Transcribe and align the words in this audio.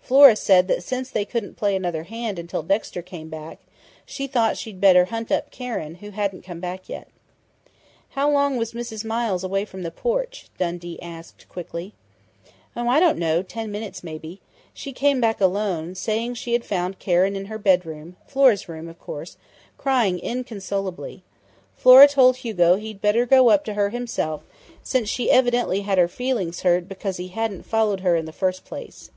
Flora 0.00 0.34
said 0.34 0.66
that 0.68 0.82
since 0.82 1.10
they 1.10 1.26
couldn't 1.26 1.58
play 1.58 1.76
another 1.76 2.04
hand 2.04 2.38
until 2.38 2.62
Dexter 2.62 3.02
came 3.02 3.28
back, 3.28 3.58
she 4.06 4.26
thought 4.26 4.56
she'd 4.56 4.80
better 4.80 5.04
hunt 5.04 5.30
up 5.30 5.50
Karen, 5.50 5.96
who 5.96 6.08
hadn't 6.12 6.40
come 6.42 6.58
back 6.58 6.88
yet." 6.88 7.06
"How 8.12 8.30
long 8.30 8.56
was 8.56 8.72
Mrs. 8.72 9.04
Miles 9.04 9.44
away 9.44 9.66
from 9.66 9.82
the 9.82 9.90
porch?" 9.90 10.48
Dundee 10.56 10.98
asked 11.02 11.46
quickly. 11.50 11.92
"Oh, 12.74 12.88
I 12.88 12.98
don't 12.98 13.18
know 13.18 13.42
ten 13.42 13.70
minutes, 13.70 14.02
maybe. 14.02 14.40
She 14.72 14.94
came 14.94 15.20
back 15.20 15.38
alone, 15.38 15.94
saying 15.94 16.36
she 16.36 16.54
had 16.54 16.64
found 16.64 16.98
Karen 16.98 17.36
in 17.36 17.44
her 17.44 17.58
bedroom 17.58 18.16
Flora's 18.26 18.70
room, 18.70 18.88
of 18.88 18.98
course 18.98 19.36
crying 19.76 20.18
inconsolably. 20.18 21.24
Flora 21.76 22.08
told 22.08 22.38
Hugo 22.38 22.76
he'd 22.76 23.02
better 23.02 23.26
go 23.26 23.50
up 23.50 23.66
to 23.66 23.74
her 23.74 23.90
himself, 23.90 24.44
since 24.82 25.10
she 25.10 25.30
evidently 25.30 25.82
had 25.82 25.98
her 25.98 26.08
feelings 26.08 26.60
hurt 26.62 26.88
because 26.88 27.18
he 27.18 27.28
hadn't 27.28 27.64
followed 27.66 28.00
her 28.00 28.16
in 28.16 28.24
the 28.24 28.32
first 28.32 28.64
place. 28.64 29.10